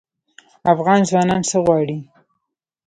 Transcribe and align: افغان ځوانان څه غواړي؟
افغان 0.73 0.99
ځوانان 1.09 1.41
څه 1.49 1.57
غواړي؟ 1.65 1.99